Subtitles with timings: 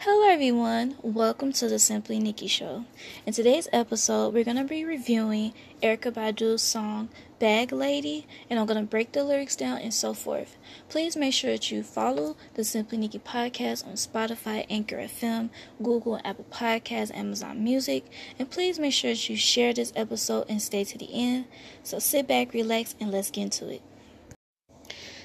[0.00, 0.94] Hello, everyone.
[1.02, 2.84] Welcome to the Simply Nikki Show.
[3.26, 7.08] In today's episode, we're going to be reviewing Erykah Badu's song
[7.40, 10.56] Bag Lady, and I'm going to break the lyrics down and so forth.
[10.88, 15.50] Please make sure that you follow the Simply Nikki podcast on Spotify, Anchor FM,
[15.82, 18.04] Google, Apple Podcasts, Amazon Music,
[18.38, 21.46] and please make sure that you share this episode and stay to the end.
[21.82, 23.82] So sit back, relax, and let's get into it.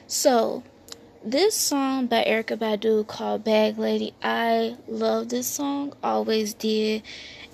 [0.08, 0.64] So,
[1.26, 7.02] this song by Erykah Badu called Bag Lady, I love this song, always did.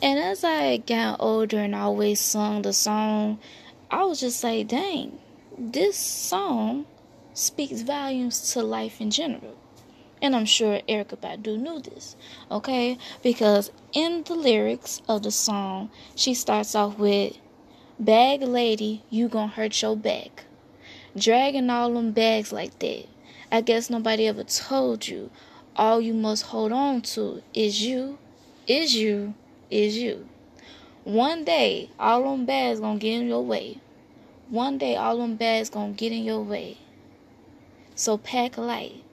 [0.01, 3.37] And as I got older and always sung the song,
[3.91, 5.19] I was just like, dang,
[5.55, 6.87] this song
[7.35, 9.55] speaks volumes to life in general.
[10.19, 12.15] And I'm sure Erykah Badu knew this,
[12.49, 12.97] okay?
[13.21, 17.37] Because in the lyrics of the song, she starts off with,
[17.99, 20.45] Bag lady, you gon' hurt your back.
[21.15, 23.08] Dragging all them bags like that.
[23.51, 25.31] I guess nobody ever told you.
[25.75, 28.17] All you must hold on to is you,
[28.67, 29.33] is you,
[29.71, 30.27] is you.
[31.03, 33.79] One day, all them bags gonna get in your way.
[34.49, 36.77] One day, all them bags gonna get in your way.
[37.95, 39.03] So pack light.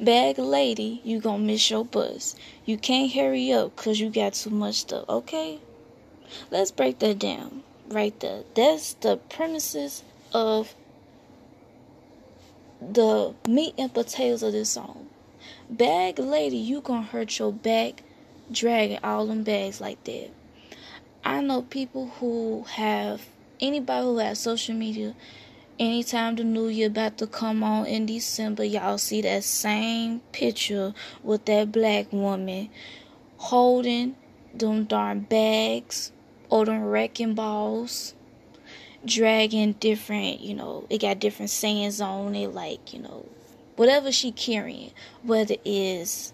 [0.00, 2.34] Bag lady, you gonna miss your bus.
[2.64, 5.60] You can't hurry up cause you got too much stuff, okay?
[6.50, 8.42] Let's break that down right there.
[8.54, 10.74] That's the premises of
[12.92, 15.08] the meat and potatoes of this song.
[15.70, 18.02] Bag lady, you gonna hurt your back
[18.50, 20.30] dragging all them bags like that.
[21.24, 23.26] I know people who have
[23.60, 25.14] anybody who has social media.
[25.78, 30.94] Anytime the new year about to come on in December, y'all see that same picture
[31.22, 32.70] with that black woman
[33.38, 34.14] holding
[34.54, 36.12] them darn bags
[36.48, 38.14] or them wrecking balls
[39.04, 43.26] dragging different, you know, it got different sayings on it, like, you know,
[43.76, 46.32] whatever she carrying, whether it is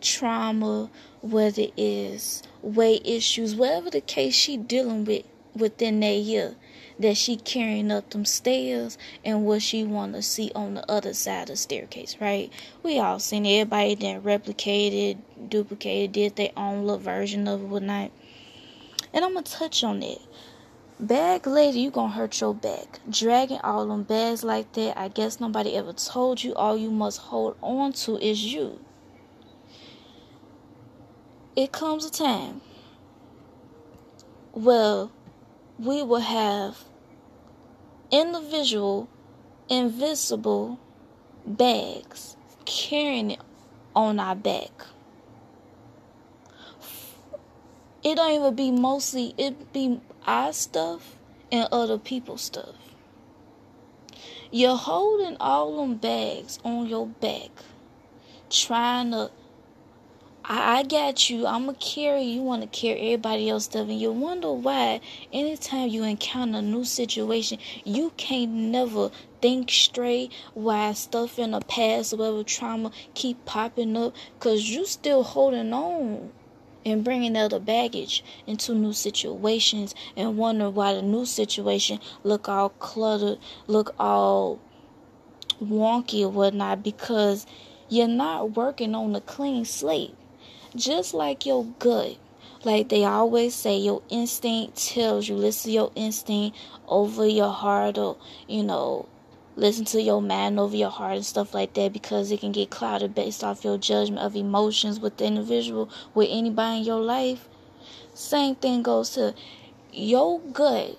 [0.00, 0.90] trauma,
[1.20, 6.54] whether it is weight issues, whatever the case she dealing with within that year,
[6.98, 11.12] that she carrying up them stairs and what she want to see on the other
[11.12, 12.50] side of the staircase, right?
[12.82, 15.18] We all seen everybody then replicated,
[15.48, 18.10] duplicated, did their own little version of it, whatnot.
[19.12, 20.20] And I'm gonna touch on it.
[20.98, 23.00] Bag lady, you gonna hurt your back.
[23.10, 27.18] Dragging all them bags like that, I guess nobody ever told you all you must
[27.18, 28.80] hold on to is you.
[31.54, 32.62] It comes a time
[34.56, 35.12] well,
[35.78, 36.78] we will have
[38.10, 39.06] individual,
[39.68, 40.78] invisible
[41.44, 43.40] bags carrying it
[43.94, 44.86] on our back.
[48.02, 51.16] It don't even be mostly, it be our stuff
[51.52, 52.74] and other people's stuff.
[54.50, 57.50] You're holding all them bags on your back,
[58.48, 59.30] trying to.
[60.44, 61.46] I, I got you.
[61.46, 62.22] I'm gonna carry.
[62.22, 65.00] You want to carry everybody else stuff, and you wonder why.
[65.32, 69.10] Anytime you encounter a new situation, you can't never
[69.42, 70.32] think straight.
[70.54, 76.30] Why stuff in the past, whatever trauma, keep popping up, cause you still holding on
[76.86, 82.68] and bringing other baggage into new situations and wonder why the new situation look all
[82.68, 84.60] cluttered, look all
[85.60, 87.44] wonky or whatnot because
[87.88, 90.14] you're not working on a clean slate.
[90.76, 92.16] Just like your gut.
[92.62, 97.98] Like they always say, your instinct tells you, listen to your instinct over your heart
[97.98, 98.16] or,
[98.48, 99.08] you know,
[99.56, 102.70] listen to your mind over your heart and stuff like that because it can get
[102.70, 107.48] clouded based off your judgment of emotions with the individual, with anybody in your life.
[108.14, 109.34] Same thing goes to
[109.92, 110.98] your gut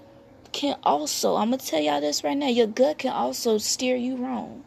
[0.52, 4.16] can also, I'm to tell y'all this right now, your gut can also steer you
[4.18, 4.64] wrong.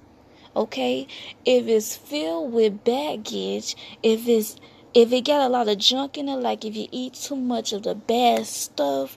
[0.54, 1.08] Okay?
[1.44, 4.56] If it's filled with baggage, if it's
[4.92, 7.72] if it got a lot of junk in it, like if you eat too much
[7.72, 9.16] of the bad stuff,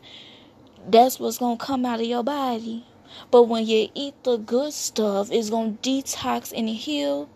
[0.88, 2.86] that's what's gonna come out of your body.
[3.32, 7.30] But when you eat the good stuff, it's going to detox and heal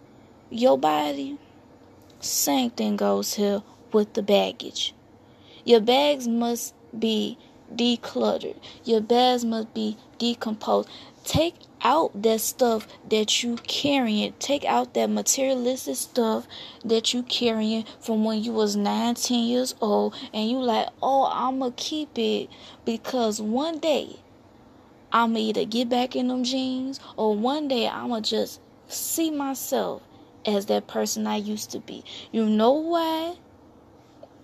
[0.50, 1.38] your body.
[2.20, 3.62] Same thing goes here
[3.92, 4.94] with the baggage.
[5.64, 7.38] Your bags must be
[7.74, 8.56] decluttered.
[8.86, 10.90] Your bags must be decomposed.
[11.24, 14.34] Take out that stuff that you carrying.
[14.40, 16.48] Take out that materialistic stuff
[16.86, 21.72] that you carrying from when you was 19 years old and you like, oh, I'ma
[21.76, 22.50] keep it
[22.86, 24.18] because one day
[25.12, 30.02] I'ma either get back in them jeans or one day I'ma just see myself
[30.46, 32.04] as that person I used to be.
[32.32, 33.36] You know why?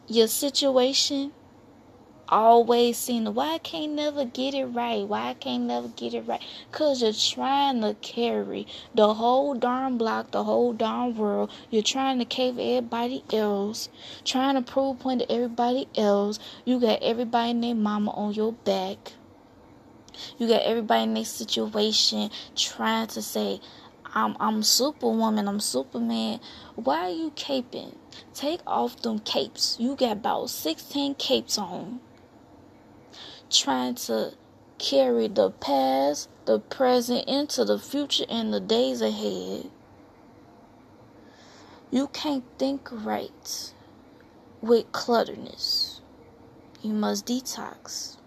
[0.07, 1.31] Your situation
[2.29, 5.07] always seem to why I can't never get it right?
[5.07, 6.41] Why I can't never get it right?
[6.71, 11.51] Cause you're trying to carry the whole darn block, the whole darn world.
[11.69, 13.89] You're trying to cave everybody else,
[14.23, 16.39] trying to prove point to everybody else.
[16.65, 19.13] You got everybody their mama on your back.
[20.37, 23.59] You got everybody in their situation trying to say,
[24.15, 26.39] I'm I'm superwoman, I'm superman.
[26.75, 27.95] Why are you caping?
[28.33, 29.77] Take off them capes.
[29.79, 31.99] You got about 16 capes on.
[33.49, 34.33] Trying to
[34.77, 39.71] carry the past, the present into the future and the days ahead.
[41.89, 43.73] You can't think right
[44.61, 46.01] with clutterness.
[46.81, 48.17] You must detox.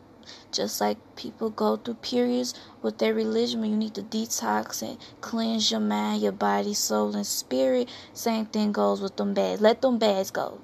[0.57, 4.97] Just like people go through periods with their religion when you need to detox and
[5.21, 7.91] cleanse your mind, your body, soul, and spirit.
[8.15, 9.61] Same thing goes with them bags.
[9.61, 10.59] Let them bags go.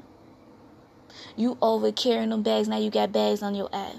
[1.36, 3.96] You over carrying them bags, now you got bags on your eye.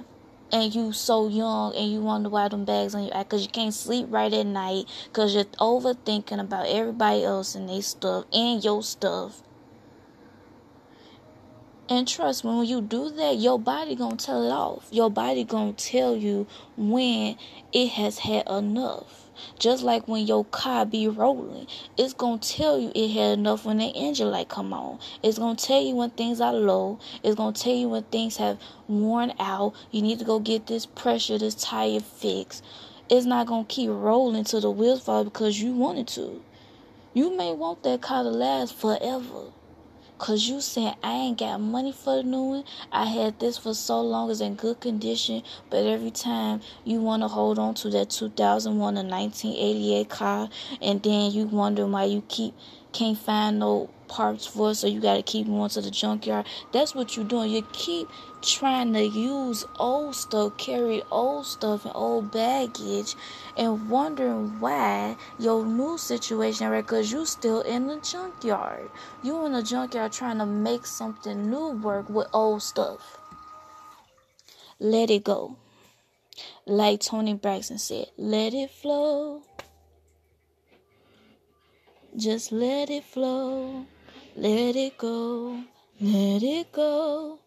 [0.51, 3.49] And you so young and you wonder why them bags on your eye because you
[3.49, 8.63] can't sleep right at night because you're overthinking about everybody else and their stuff and
[8.63, 9.43] your stuff.
[11.89, 14.87] And trust me, when you do that, your body gonna tell it off.
[14.89, 16.47] Your body gonna tell you
[16.77, 17.35] when
[17.73, 19.29] it has had enough.
[19.59, 23.79] Just like when your car be rolling, it's gonna tell you it had enough when
[23.79, 24.97] the engine light come on.
[25.21, 26.99] It's gonna tell you when things are low.
[27.21, 29.73] It's gonna tell you when things have worn out.
[29.91, 32.63] You need to go get this pressure, this tire fixed.
[33.09, 36.41] It's not gonna keep rolling till the wheels fall because you wanted to.
[37.13, 39.51] You may want that car to last forever.
[40.23, 42.63] Cause you said I ain't got money for the new one.
[42.93, 45.43] I had this for so long, it's in good condition.
[45.69, 50.47] But every time you wanna hold on to that 2001 or 1988 car,
[50.81, 52.53] and then you wonder why you keep
[52.93, 56.45] can't find no parts for it, so you gotta keep going to the junkyard.
[56.71, 57.51] That's what you're doing.
[57.51, 58.07] You keep
[58.41, 63.15] trying to use old stuff, carry old stuff and old baggage,
[63.57, 66.81] and wondering why your new situation, right?
[66.81, 68.89] Because you still in the junkyard.
[69.23, 73.17] You in the junkyard trying to make something new work with old stuff.
[74.79, 75.57] Let it go.
[76.65, 79.43] Like Toni Braxton said, let it flow.
[82.15, 83.85] Just let it flow.
[84.35, 85.63] Let it go.
[85.99, 87.39] Let it go.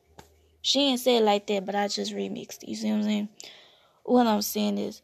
[0.63, 2.69] She ain't say it like that, but I just remixed it.
[2.69, 3.29] You see what I'm saying?
[4.03, 5.03] What I'm saying is,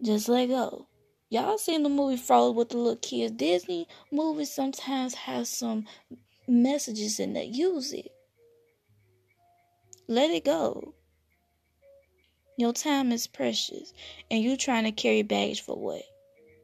[0.00, 0.86] just let go.
[1.30, 3.32] Y'all seen the movie Frozen with the little kids.
[3.32, 5.86] Disney movies sometimes have some
[6.46, 7.48] messages in that.
[7.48, 8.12] Use it.
[10.06, 10.94] Let it go.
[12.58, 13.92] Your time is precious.
[14.30, 16.02] And you trying to carry baggage for what?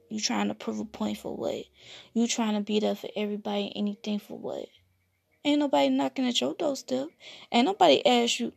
[0.09, 1.65] You trying to prove a point for what?
[2.15, 4.67] You trying to be there for everybody, anything for what?
[5.45, 7.09] Ain't nobody knocking at your doorstep.
[7.53, 8.53] Ain't nobody ask you,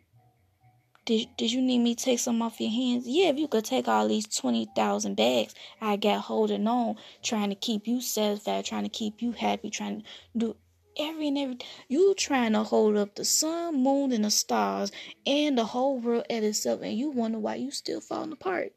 [1.06, 3.08] did, did you need me to take some off your hands?
[3.08, 7.56] Yeah, if you could take all these 20,000 bags I got holding on, trying to
[7.56, 10.06] keep you satisfied, trying to keep you happy, trying to
[10.38, 10.56] do
[10.98, 11.58] every and every.
[11.88, 14.92] You trying to hold up the sun, moon, and the stars
[15.26, 18.74] and the whole world at itself, and you wonder why you still falling apart.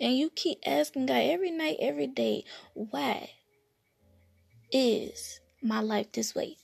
[0.00, 3.30] And you keep asking God every night, every day, why
[4.70, 6.56] is my life this way?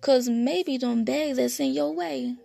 [0.00, 2.36] Cause maybe them bags that's in your way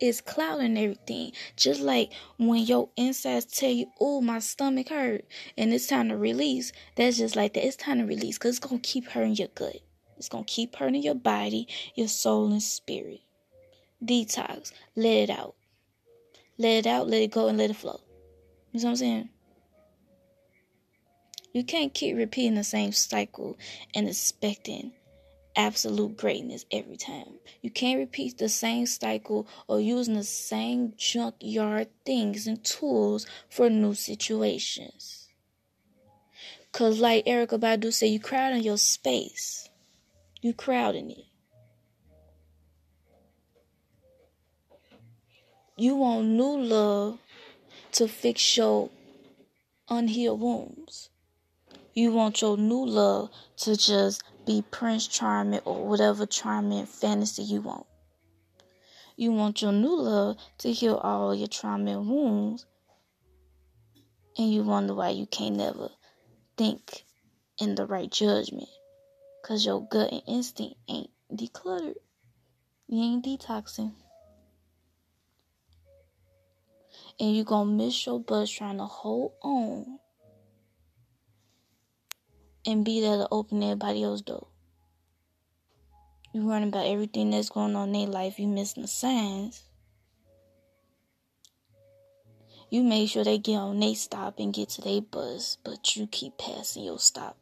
[0.00, 1.32] is clouding everything.
[1.56, 5.24] Just like when your insides tell you, oh, my stomach hurt
[5.56, 6.72] and it's time to release.
[6.96, 7.66] That's just like that.
[7.66, 9.76] It's time to release because it's going to keep hurting your gut.
[10.16, 13.20] It's going to keep hurting your body, your soul, and spirit.
[14.04, 14.72] Detox.
[14.96, 15.54] Let it out.
[16.56, 18.00] Let it out, let it go, and let it flow.
[18.72, 19.28] You know what I'm saying?
[21.52, 23.56] You can't keep repeating the same cycle
[23.94, 24.92] and expecting
[25.56, 27.38] absolute greatness every time.
[27.62, 33.68] You can't repeat the same cycle or using the same junkyard things and tools for
[33.68, 35.28] new situations.
[36.70, 39.68] Cause like Erykah Badu said, you crowding your space.
[40.42, 41.24] You crowding it.
[45.76, 47.18] You want new love
[47.92, 48.90] to fix your
[49.88, 51.10] unhealed wounds.
[51.94, 57.60] You want your new love to just be Prince Charming or whatever charming fantasy you
[57.60, 57.86] want.
[59.16, 62.66] You want your new love to heal all your trauma and wounds.
[64.36, 65.90] And you wonder why you can't never
[66.56, 67.04] think
[67.58, 68.68] in the right judgment.
[69.42, 71.96] Because your gut and instinct ain't decluttered.
[72.86, 73.92] You ain't detoxing
[77.20, 79.98] and you're gonna miss your bus trying to hold on
[82.66, 84.46] and be there to open everybody else's door.
[86.32, 89.62] You running about everything that's going on in their life, you missing the signs.
[92.70, 96.06] You make sure they get on they stop and get to their bus, but you
[96.06, 97.38] keep passing your stop.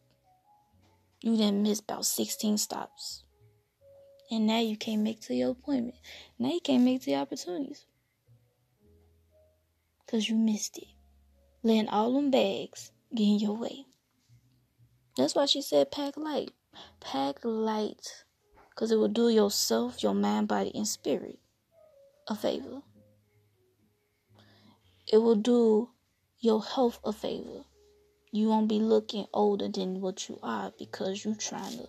[1.20, 3.24] You didn't miss about 16 stops.
[4.30, 5.96] And now you can't make to your appointment.
[6.38, 7.84] Now you can't make to your opportunities.
[10.06, 10.88] Because you missed it.
[11.62, 13.86] Letting all them bags get in your way.
[15.16, 16.52] That's why she said pack light.
[17.00, 18.24] Pack light.
[18.70, 21.38] Because it will do yourself, your mind, body, and spirit
[22.28, 22.82] a favor.
[25.12, 25.90] It will do
[26.38, 27.64] your health a favor.
[28.32, 31.88] You won't be looking older than what you are because you're trying to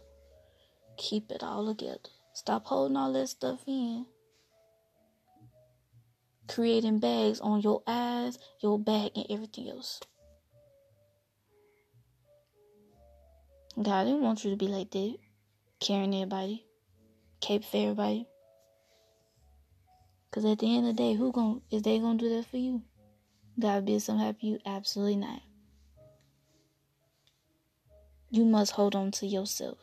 [0.97, 2.09] keep it all together.
[2.33, 4.05] Stop holding all that stuff in.
[6.47, 9.99] Creating bags on your eyes, your back, and everything else.
[13.81, 15.17] God didn't want you to be like that.
[15.79, 16.65] Carrying everybody.
[17.41, 18.27] Cape for everybody.
[20.31, 22.57] Cause at the end of the day, who gon' is they gonna do that for
[22.57, 22.81] you?
[23.59, 24.59] God be some happy you?
[24.65, 25.41] Absolutely not.
[28.29, 29.79] You must hold on to yourself.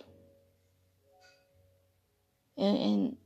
[2.56, 3.16] And, and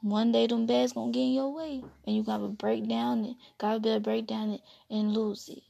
[0.00, 1.82] one day them bags gonna get in your way.
[2.06, 3.36] And you gotta break down it.
[3.58, 5.62] Gotta be able to break down it and lose it.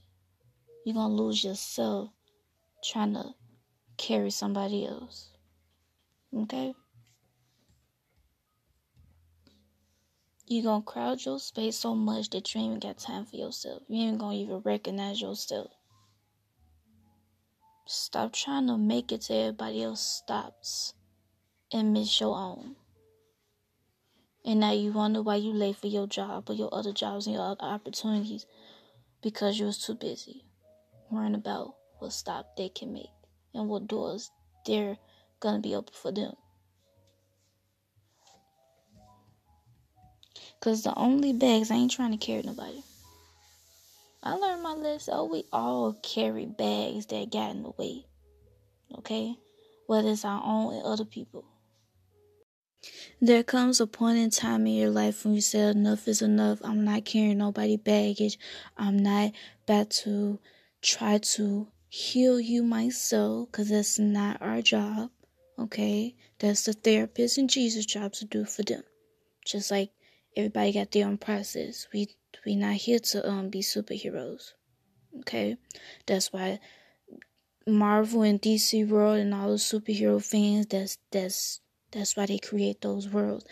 [0.85, 2.11] You're gonna lose yourself
[2.85, 3.35] trying to
[3.97, 5.31] carry somebody else.
[6.35, 6.75] Okay?
[10.47, 13.83] You're gonna crowd your space so much that you ain't even got time for yourself.
[13.89, 15.71] You ain't gonna even recognize yourself.
[17.87, 20.95] Stop trying to make it to everybody else stops
[21.73, 22.77] and miss your own.
[24.49, 27.37] And now you wonder why you late for your job or your other jobs and
[27.37, 28.47] your other opportunities
[29.23, 30.43] because you was too busy
[31.11, 33.13] worrying about what stop they can make
[33.53, 34.31] and what doors
[34.65, 34.97] they're
[35.41, 36.33] gonna be open for them.
[40.63, 42.83] Cause the only bags I ain't trying to carry nobody.
[44.23, 45.13] I learned my lesson.
[45.15, 48.07] Oh, we all carry bags that got in the way.
[48.97, 49.37] Okay?
[49.89, 51.45] Whether it's our own and other people.
[53.21, 56.61] There comes a point in time in your life when you say enough is enough.
[56.63, 58.39] I'm not carrying nobody baggage.
[58.77, 59.33] I'm not
[59.65, 60.39] about to
[60.81, 65.11] try to heal you myself because that's not our job.
[65.59, 66.15] Okay?
[66.39, 68.85] That's the therapist and Jesus' job to do for them.
[69.45, 69.91] Just like
[70.37, 71.89] everybody got their own process.
[71.93, 72.09] We
[72.47, 74.53] we not here to um be superheroes.
[75.21, 75.57] Okay?
[76.07, 76.61] That's why
[77.67, 81.61] Marvel and DC world and all the superhero fans that's that's
[81.93, 83.45] that's why they create those worlds.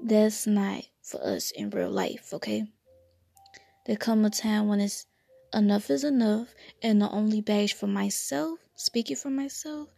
[0.00, 2.66] That's not for us in real life, okay?
[3.86, 5.06] There come a time when it's
[5.52, 9.88] enough is enough and the only baggage for myself, speaking for myself,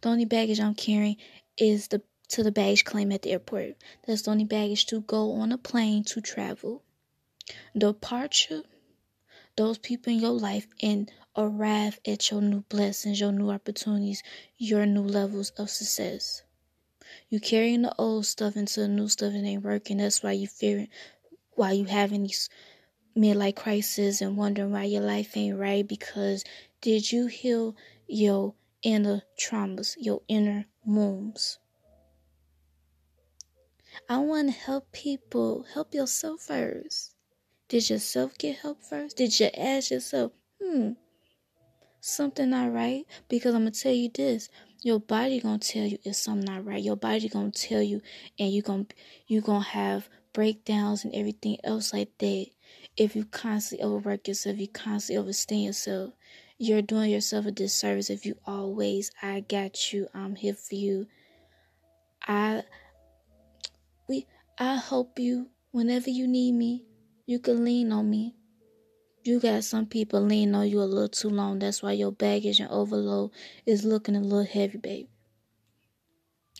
[0.00, 1.16] the only baggage I'm carrying
[1.56, 3.76] is the to the baggage claim at the airport.
[4.06, 6.82] That's the only baggage to go on a plane to travel.
[7.76, 8.62] Departure,
[9.56, 14.22] those people in your life and arrive at your new blessings, your new opportunities,
[14.56, 16.42] your new levels of success.
[17.28, 19.98] You carrying the old stuff into the new stuff and ain't working.
[19.98, 20.88] That's why you fearing
[21.54, 22.48] why you having these
[23.16, 26.44] midlife crises and wondering why your life ain't right because
[26.80, 31.58] did you heal your inner traumas, your inner wounds?
[34.08, 35.64] I want to help people.
[35.72, 37.14] Help yourself first.
[37.68, 39.16] Did yourself get help first?
[39.16, 40.92] Did you ask yourself, hmm,
[42.00, 43.06] something not right?
[43.28, 44.48] Because I'm gonna tell you this.
[44.84, 46.82] Your body gonna tell you if something not right.
[46.82, 48.02] Your body gonna tell you
[48.38, 48.84] and you gonna
[49.26, 52.48] you gonna have breakdowns and everything else like that.
[52.94, 56.12] If you constantly overwork yourself, you constantly overstand yourself.
[56.58, 61.06] You're doing yourself a disservice if you always I got you, I'm here for you.
[62.28, 62.64] I
[64.06, 64.26] we
[64.58, 66.84] I help you whenever you need me.
[67.24, 68.34] You can lean on me.
[69.24, 71.58] You got some people leaning on you a little too long.
[71.58, 73.30] That's why your baggage and overload
[73.64, 75.08] is looking a little heavy, baby.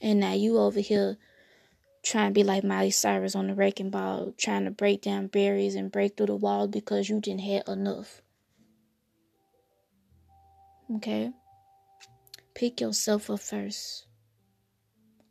[0.01, 1.19] And now you over here
[2.03, 5.75] trying to be like Miley Cyrus on the wrecking ball, trying to break down barriers
[5.75, 8.23] and break through the walls because you didn't have enough.
[10.97, 11.33] Okay?
[12.55, 14.07] Pick yourself up first.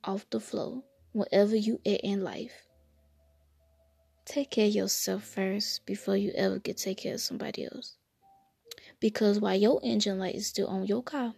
[0.04, 2.68] Off the floor wherever you at in life.
[4.26, 7.98] Take care of yourself first before you ever get take care of somebody else.
[9.00, 11.34] Because while your engine light is still on your car,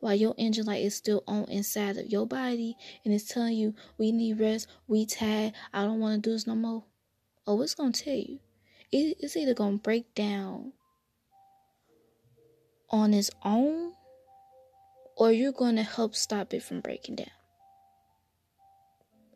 [0.00, 3.74] while your engine light is still on inside of your body and it's telling you
[3.98, 6.84] we need rest, we tired, I don't want to do this no more.
[7.46, 8.40] Oh, it's gonna tell you.
[8.90, 10.72] It's either gonna break down
[12.90, 13.92] on its own
[15.16, 17.35] or you're gonna help stop it from breaking down.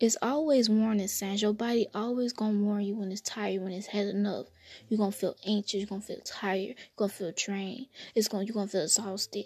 [0.00, 1.42] It's always warning signs.
[1.42, 4.47] Your body always gonna warn you when it's tired, when it's had enough.
[4.88, 7.87] You're gonna feel anxious, you're gonna feel tired, you're gonna feel drained.
[8.14, 9.45] It's gonna you're gonna feel exhausted.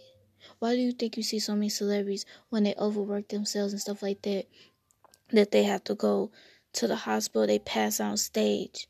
[0.61, 4.01] Why do you think you see so many celebrities when they overwork themselves and stuff
[4.01, 4.47] like that?
[5.33, 6.31] That they have to go
[6.75, 8.87] to the hospital, they pass on stage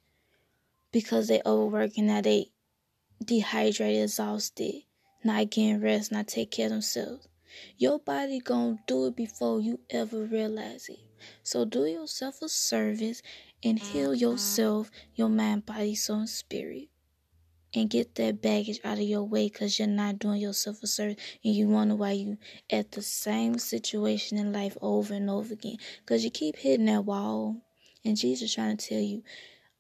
[0.92, 2.50] because they overwork and now they
[3.24, 4.82] dehydrated, exhausted,
[5.24, 7.26] not getting rest, not take care of themselves.
[7.78, 10.98] Your body gonna do it before you ever realize it.
[11.42, 13.22] So do yourself a service
[13.62, 14.20] and heal mm-hmm.
[14.20, 16.88] yourself, your mind, body, soul, and spirit.
[17.76, 21.16] And get that baggage out of your way because you're not doing yourself a service
[21.44, 22.38] and you wonder why you
[22.70, 25.78] at the same situation in life over and over again.
[26.00, 27.56] Because you keep hitting that wall.
[28.04, 29.24] And Jesus trying to tell you,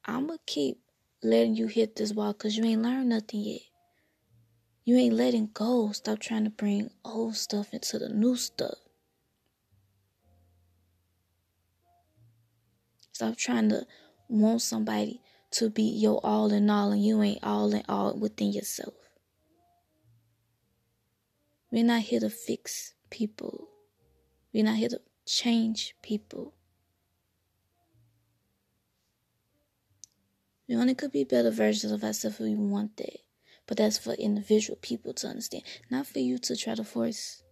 [0.04, 0.78] I'm going to keep
[1.22, 3.60] letting you hit this wall because you ain't learned nothing yet.
[4.84, 5.92] You ain't letting go.
[5.92, 8.83] Stop trying to bring old stuff into the new stuff.
[13.14, 13.86] Stop trying to
[14.28, 18.52] want somebody to be your all in all and you ain't all in all within
[18.52, 18.94] yourself.
[21.70, 23.68] We're not here to fix people.
[24.52, 26.54] We're not here to change people.
[30.68, 33.18] We only could be better versions of ourselves if we want that.
[33.68, 37.43] But that's for individual people to understand, not for you to try to force.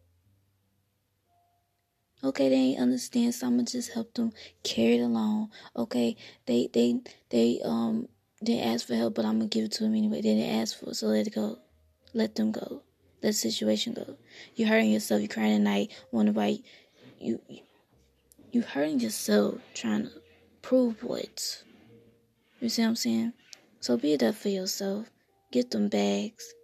[2.24, 5.50] Okay, they ain't understand, so I'ma just help them carry it along.
[5.76, 7.00] Okay, they they
[7.30, 8.08] they um
[8.42, 10.20] didn't ask for help, but I'm gonna give it to them anyway.
[10.22, 11.58] They didn't ask for it, so let it go.
[12.14, 12.82] Let them go.
[13.22, 14.16] Let the situation go.
[14.54, 15.20] You hurting yourself.
[15.20, 15.90] You crying at night.
[16.12, 16.60] Wonder why
[17.18, 17.60] you you,
[18.52, 20.12] you hurting yourself trying to
[20.60, 21.64] prove what.
[22.60, 23.32] You see what I'm saying?
[23.80, 25.10] So be that for yourself.
[25.50, 26.54] Get them bags.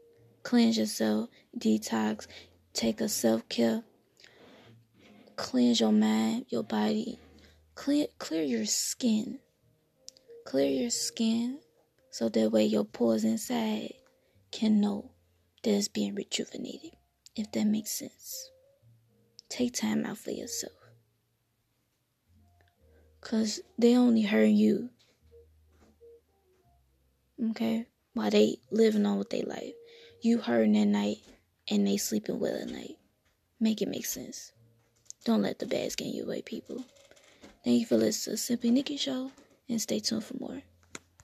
[0.44, 1.30] Cleanse yourself.
[1.58, 2.28] Detox.
[2.74, 3.82] Take a self care.
[5.38, 7.18] Cleanse your mind, your body.
[7.74, 9.38] Clear, clear your skin.
[10.44, 11.60] Clear your skin
[12.10, 13.94] so that way your pores inside
[14.50, 15.10] can know
[15.62, 16.90] that it's being rejuvenated.
[17.34, 18.50] If that makes sense.
[19.48, 20.74] Take time out for yourself.
[23.22, 24.90] Cause they only hurt you.
[27.50, 27.86] Okay?
[28.18, 29.74] while they living on with their life.
[30.20, 31.18] You hurting at night
[31.70, 32.96] and they sleeping well at night.
[33.60, 34.50] Make it make sense.
[35.24, 36.84] Don't let the bads get in your way, people.
[37.64, 39.30] Thank you for listening to Simply Nikki Show
[39.68, 40.62] and stay tuned for more.